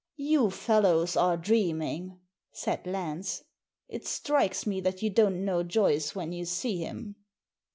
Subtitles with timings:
[0.17, 2.19] "You fellows are dreaming,"
[2.51, 3.43] said Lance.
[3.87, 7.17] "It strikes me that you don't know Joyce when you see him."